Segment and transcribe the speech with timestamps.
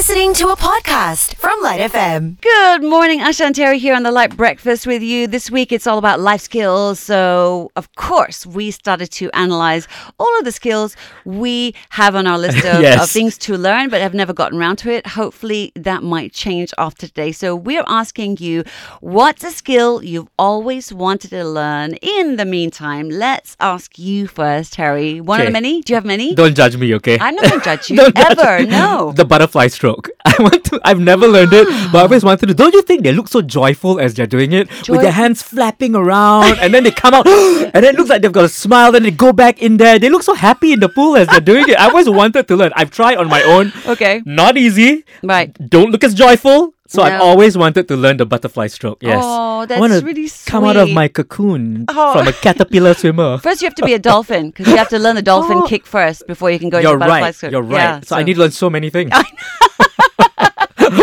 [0.00, 2.40] listening to a podcast from Lite FM.
[2.40, 5.26] Good morning, Asha and Terry here on the Lite Breakfast with you.
[5.26, 6.98] This week it's all about life skills.
[6.98, 9.86] So, of course, we started to analyze
[10.18, 13.02] all of the skills we have on our list of, Yes.
[13.04, 15.06] of things to learn, but have never gotten around to it.
[15.06, 17.30] Hopefully, that might change after today.
[17.30, 18.64] So, we're asking you
[19.02, 21.92] what's a skill you've always wanted to learn?
[22.00, 25.20] In the meantime, let's ask you first, Terry.
[25.20, 25.82] One of the many?
[25.82, 26.34] Do you have many?
[26.34, 27.18] Don't judge me, okay?
[27.20, 28.64] I'm not going to judge you Don't judge ever.
[28.64, 29.12] No.
[29.12, 29.89] The butterfly stroke.
[30.24, 30.80] I want to.
[30.84, 32.02] I've never learned it, but I ah.
[32.02, 32.54] always wanted to.
[32.54, 35.94] Don't you think they look so joyful as they're doing it, with their hands flapping
[35.94, 37.26] around, and then they come out,
[37.74, 38.92] and then it looks like they've got a smile.
[38.92, 39.98] Then they go back in there.
[39.98, 41.78] They look so happy in the pool as they're doing it.
[41.78, 42.72] I always wanted to learn.
[42.76, 43.72] I've tried on my own.
[43.86, 44.22] Okay.
[44.24, 45.04] Not easy.
[45.22, 45.52] Right.
[45.68, 46.74] Don't look as joyful.
[46.90, 48.98] So I've always wanted to learn the butterfly stroke.
[49.00, 49.22] Yes.
[49.24, 52.12] Oh, I that's wanna really Come out of my cocoon Oh.
[52.14, 53.38] from a caterpillar swimmer.
[53.46, 55.66] First, you have to be a dolphin because you have to learn the dolphin Oh.
[55.68, 57.34] kick first before you can go You're into butterfly right.
[57.34, 57.52] stroke.
[57.52, 57.78] You're right.
[57.78, 59.12] Yeah, so, I need to learn so many things.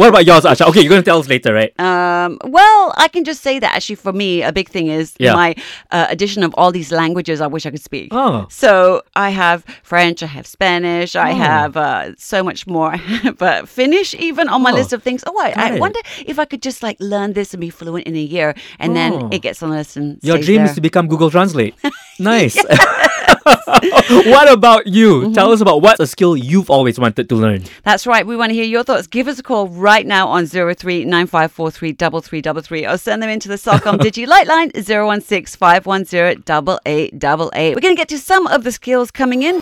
[0.00, 0.66] what about yours, Asha?
[0.68, 1.78] Okay, you're going to tell us later, right?
[1.78, 5.34] Um, well, I can just say that actually for me, a big thing is Yeah.
[5.34, 5.54] my
[5.90, 8.08] uh, addition of all these languages I wish I could speak.
[8.12, 8.46] Oh.
[8.48, 11.34] So I have French, I have Spanish, I Oh.
[11.36, 12.94] have uh, so much more.
[13.38, 15.22] but Finnish even on my Oh, list of things.
[15.26, 18.16] Oh, I, I wonder if I could just like learn this and be fluent in
[18.16, 18.94] a year and Oh.
[18.94, 20.66] then it gets on the list and Your dream there.
[20.70, 21.74] is to become Google Translate.
[22.18, 22.56] nice.
[23.44, 25.22] What about you?
[25.22, 25.32] Mm-hmm.
[25.32, 27.64] Tell us about what's a skill you've always wanted to learn.
[27.84, 28.26] That's right.
[28.26, 29.06] We want to hear your thoughts.
[29.06, 34.26] Give us a call right now on 0395433333 or send them into the Celcom Digi
[34.26, 36.42] Lite line 016 510
[36.86, 37.74] 8888.
[37.74, 39.60] We're going to get to some of the skills coming in.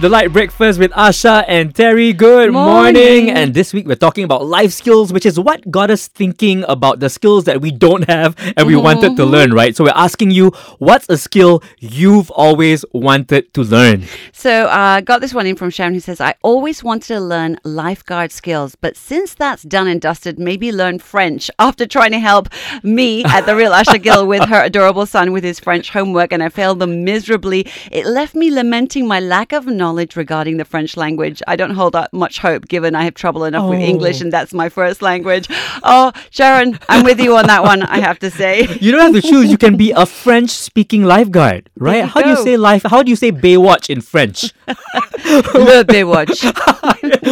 [0.00, 2.14] The Lite Breakfast with Asha and Terry.
[2.14, 3.28] Good Morning.
[3.28, 7.00] And this week we're talking about life skills, which is what got us thinking about
[7.00, 9.76] the skills that we don't have and we wanted to learn, right?
[9.76, 14.04] So we're asking you, what's a skill you've always wanted to learn?
[14.32, 17.20] So I uh, got this one in from Sharon who says, I always wanted to
[17.20, 22.18] learn lifeguard skills, but since that's done and dusted, maybe learn French after trying to
[22.18, 22.48] help
[22.82, 26.42] me at the real Asha Gill with her adorable son with his French homework and
[26.42, 27.66] I failed them miserably.
[27.92, 31.42] It left me lamenting my lack of knowledge regarding the French language.
[31.46, 33.82] I don't hold up much hope given I have trouble enough with Oh.
[33.82, 35.46] English and that's my first language.
[35.82, 38.66] Oh, Sharon, I'm with you on that one, I have to say.
[38.80, 39.50] You don't have to choose.
[39.50, 41.98] You can be a French speaking lifeguard, right?
[41.98, 42.82] you How do you say life?
[42.84, 44.52] How do you say Baywatch in French?
[44.68, 46.40] Le Baywatch.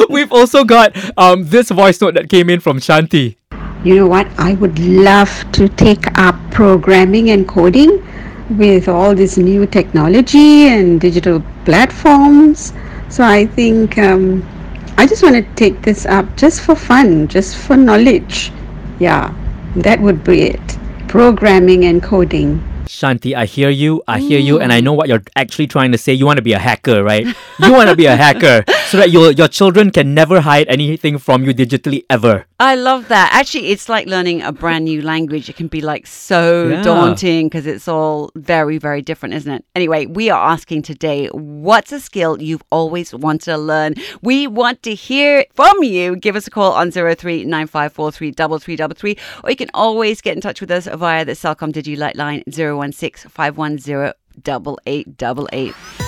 [0.10, 3.36] We've also got um, this voice note that came in from Shanti.
[3.84, 4.26] You know what?
[4.38, 8.02] I would love to take up programming and coding
[8.50, 12.72] with all this new technology and digital platforms.
[13.08, 14.42] So I think um,
[14.96, 18.52] I just want to take this up just for fun, just for knowledge.
[18.98, 19.34] Yeah,
[19.76, 20.78] that would be it.
[21.08, 22.67] Programming and coding.
[22.88, 24.84] Shanti, I hear you, I hear you, and I mm.
[24.84, 26.14] know what you're actually trying to say.
[26.14, 27.26] You want to be a hacker, right?
[27.60, 31.18] You want to be a hacker so that your your children can never hide anything
[31.18, 32.46] from you digitally ever.
[32.60, 33.30] I love that.
[33.32, 35.48] Actually, it's like learning a brand new language.
[35.48, 36.82] It can be like so Yeah.
[36.82, 39.64] daunting because it's all very, very different, isn't it?
[39.76, 43.94] Anyway, we are asking today, what's a skill you've always wanted to learn?
[44.22, 46.16] We want to hear from you.
[46.16, 50.88] Give us a call on 0395433333 or you can always get in touch with us
[50.88, 52.42] via the Celcom Digi Lite line
[52.78, 56.07] 016 510 8888.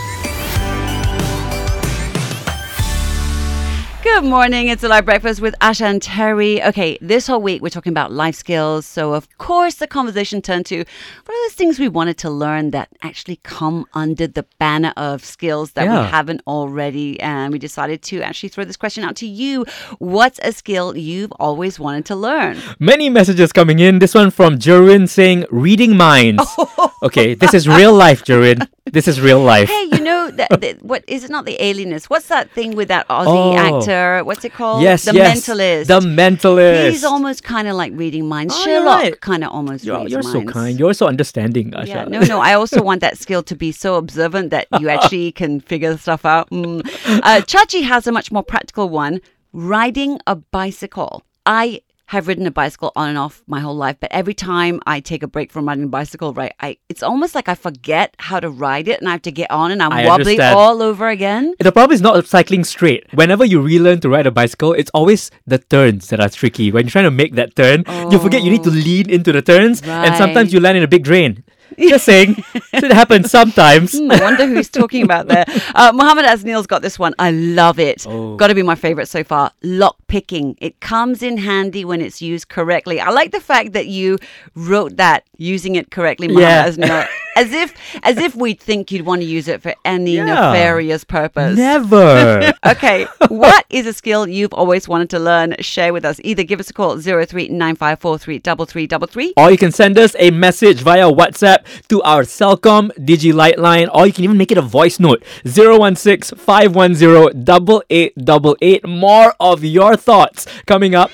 [4.02, 4.68] Good morning.
[4.68, 6.62] It's a live breakfast with Asha and Terry.
[6.64, 8.86] Okay, this whole week we're talking about life skills.
[8.86, 12.70] So, of course, the conversation turned to what are those things we wanted to learn
[12.70, 16.00] that actually come under the banner of skills that Yeah.
[16.04, 17.20] we haven't already?
[17.20, 19.66] And we decided to actually throw this question out to you.
[19.98, 22.56] What's a skill you've always wanted to learn?
[22.78, 23.98] Many messages coming in.
[23.98, 26.42] This one from Jerwin saying reading minds.
[27.02, 28.66] okay, this is real life, Jerwin.
[28.86, 29.68] This is real life.
[29.68, 32.10] Hey, you know that, that what is it not the alienist?
[32.10, 33.56] What's that thing with that Aussie Oh.
[33.56, 34.24] actor?
[34.24, 34.82] What's it called?
[34.82, 35.48] Yes, the yes.
[35.48, 35.86] mentalist.
[35.86, 36.90] The mentalist.
[36.90, 38.54] He's almost kind of like reading minds.
[38.56, 39.20] Oh, Sherlock right.
[39.20, 40.78] kind of almost You're, reads you're so kind.
[40.78, 41.86] You're so understanding, Asha.
[41.86, 42.40] Yeah, no, no.
[42.40, 46.24] I also want that skill to be so observant that you actually can figure stuff
[46.24, 46.50] out.
[46.50, 46.80] Mm.
[47.06, 49.20] Uh, Chachi has a much more practical one
[49.52, 51.22] riding a bicycle.
[51.46, 54.98] I have ridden a bicycle on and off my whole life, but every time I
[54.98, 58.40] take a break from riding a bicycle, right, I it's almost like I forget how
[58.40, 60.58] to ride it and I have to get on and I'm I wobbly understand.
[60.58, 61.54] all over again.
[61.60, 63.06] The problem is not cycling straight.
[63.14, 66.72] Whenever you relearn to ride a bicycle, it's always the turns that are tricky.
[66.72, 68.82] When you're trying to make that turn, you forget you need to oh.
[68.88, 71.44] lean into the turns, and sometimes you land in a big drain.
[71.78, 72.42] Just saying.
[72.72, 73.96] it happens sometimes.
[73.98, 75.44] Hmm, I wonder who he's talking about there.
[75.74, 77.14] Uh, Muhammad Asnil's got this one.
[77.18, 78.06] I love it.
[78.08, 78.36] Oh.
[78.36, 79.50] Got to be my favorite so far.
[79.62, 80.56] Lock picking.
[80.60, 83.00] It comes in handy when it's used correctly.
[83.00, 84.18] I like the fact that you
[84.54, 86.86] wrote that using it correctly, Muhammad Yeah.
[86.86, 87.06] Asnil.
[87.36, 90.24] As if, as if we'd think you'd want to use it for any Yeah.
[90.24, 91.56] nefarious purpose.
[91.56, 92.52] Never.
[92.66, 95.54] Okay, what is a skill you've always wanted to learn?
[95.60, 96.20] Share with us.
[96.24, 99.32] Either give us a call 0395433333.
[99.36, 104.06] or you can send us a message via WhatsApp to our Celcom Digi line, or
[104.06, 108.86] you can even make it a voice note 016 510 8888.
[108.86, 111.10] More of your thoughts coming up.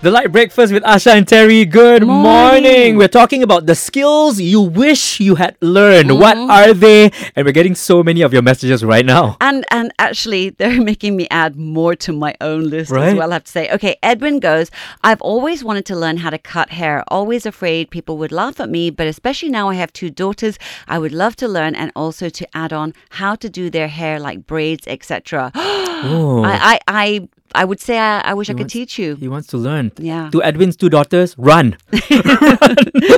[0.00, 1.64] The Lite Breakfast with Asha and Terry.
[1.64, 2.22] Good morning.
[2.22, 2.96] Morning.
[2.96, 6.16] We're talking about the skills you wish you had learned.
[6.20, 6.48] What mm-hmm.
[6.48, 7.10] are they?
[7.34, 9.36] And we're getting so many of your messages right now.
[9.40, 13.08] And and actually, they're making me add more to my own list Right.
[13.08, 13.32] as well.
[13.32, 13.68] I have to say.
[13.72, 14.70] Okay, Edwin goes.
[15.02, 17.02] I've always wanted to learn how to cut hair.
[17.08, 21.00] Always afraid people would laugh at me, but especially now I have two daughters, I
[21.00, 24.46] would love to learn and also to add on how to do their hair like
[24.46, 25.50] braids, etc.
[26.00, 29.16] I, I I I would say I, I wish I could wants- teach you.
[29.16, 29.92] He wants to learn.
[29.98, 30.30] Yeah.
[30.30, 31.76] To Edwin's two daughters, run.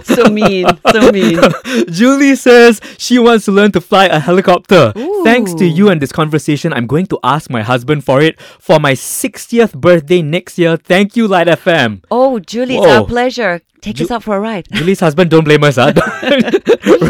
[0.04, 1.38] so mean, so mean.
[1.90, 4.92] Julie says she wants to learn to fly a helicopter.
[5.24, 8.78] Thanks to you and this conversation, I'm going to ask my husband for it for
[8.80, 10.76] my 60th birthday next year.
[10.76, 12.02] Thank you, Lite FM.
[12.10, 13.60] Oh, Julie, it's our pleasure.
[13.80, 14.68] Take Ju- us out for a ride.
[14.72, 15.92] Julie's husband, don't blame us, huh?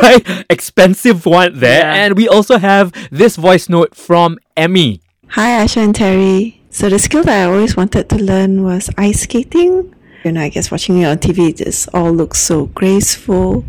[0.03, 0.45] right?
[0.49, 1.81] Expensive one there.
[1.81, 1.95] Yeah.
[2.05, 5.01] And we also have this voice note from Emmy.
[5.31, 6.60] Hi, Asha and Terry.
[6.71, 9.95] So the skill that I always wanted to learn was ice skating.
[10.25, 13.65] You know, I guess watching it on TV, it just all looks so graceful.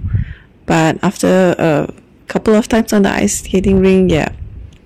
[0.66, 1.92] But after a
[2.28, 4.30] couple of times on the ice skating ring, yeah,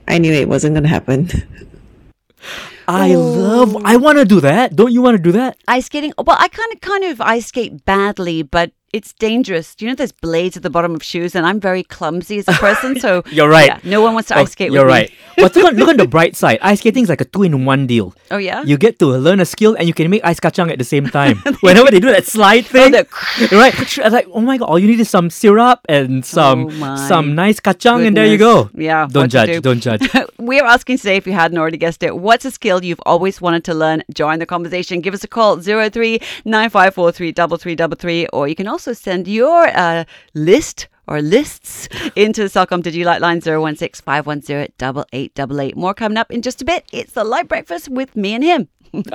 [0.08, 1.30] I knew it wasn't gonna happen.
[2.88, 4.76] I love, I want to do that.
[4.76, 5.58] Don't you want to do that?
[5.68, 6.14] ice skating.
[6.20, 9.74] Well, I kind of kind of ice skate badly, but it's dangerous.
[9.76, 12.48] Do you know there's blades at the bottom of shoes, and I'm very clumsy as
[12.48, 12.96] a person.
[13.00, 13.68] So You're right.
[13.68, 14.70] yeah, no one wants to Oh, ice skate.
[14.72, 14.80] With me.
[14.82, 15.10] You're right.
[15.10, 15.16] Me.
[15.38, 16.60] But look on, look on the bright side.
[16.62, 18.14] Ice skating is like a two in one deal.
[18.32, 18.64] Oh yeah.
[18.64, 21.08] You get to learn a skill and you can make ice kacang at the same
[21.08, 21.38] time.
[21.62, 23.08] Whenever they do that slide thing, the-
[23.52, 23.74] right?
[23.80, 27.36] It's like, oh my god, all you need is some syrup and some Oh some
[27.36, 28.70] nice kacang, and there you go.
[28.74, 29.08] Yeah.
[29.10, 29.50] Don't judge.
[29.50, 29.62] do.
[29.62, 30.08] Don't judge.
[30.40, 33.64] We're asking today, if you hadn't already guessed it, what's a skill you've always wanted
[33.66, 34.04] to learn?
[34.14, 35.02] Join the conversation.
[35.02, 41.22] Give us a call, 03 9543 or you can also send your uh, list or
[41.22, 44.68] lists into the Celcom Digilight line 016 510
[45.14, 45.76] 8888.
[45.78, 46.86] More coming up in just a bit.
[46.92, 48.68] It's the light breakfast with me and him.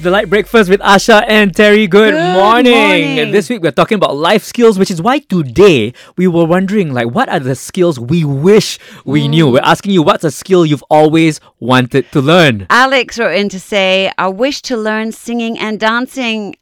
[0.00, 1.88] The Lite Breakfast with Asha and Terry.
[1.88, 2.72] Good, Good morning.
[2.72, 3.32] morning.
[3.32, 7.08] This week we're talking about life skills, which is why today we were wondering, like,
[7.10, 9.30] what are the skills we wish we Mm.
[9.30, 9.50] knew?
[9.50, 12.68] We're asking you, what's a skill you've always wanted to learn?
[12.70, 16.54] Alex wrote in to say, I wish to learn singing and dancing.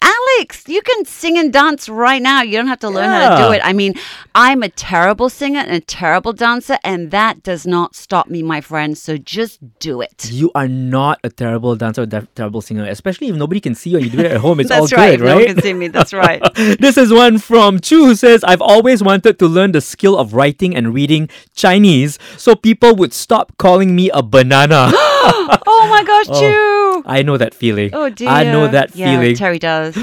[0.66, 2.42] You can sing and dance right now.
[2.42, 3.60] You don't have to learn how to do it.
[3.64, 3.94] I mean,
[4.34, 8.60] I'm a terrible singer and a terrible dancer, and that does not stop me, my
[8.60, 8.96] friend.
[8.98, 10.30] So just do it.
[10.30, 13.90] You are not a terrible dancer or ter- terrible singer, especially if nobody can see
[13.90, 14.60] you and you do it at home.
[14.60, 15.18] It's all right.
[15.18, 15.88] good, If no can see me.
[15.88, 16.42] That's right.
[16.54, 20.34] this is one from Chu who says, I've always wanted to learn the skill of
[20.34, 24.90] writing and reading Chinese so people would stop calling me a banana.
[24.92, 26.40] oh my gosh, oh.
[26.40, 26.65] Chu.
[27.06, 27.90] I know that feeling.
[27.92, 28.28] Oh dear.
[28.28, 29.36] I know that yeah, feeling.
[29.36, 29.96] Terry does.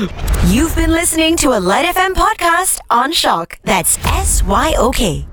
[0.48, 3.58] You've been listening to a Lite FM podcast on Syok.
[3.64, 5.26] That's S Y O K.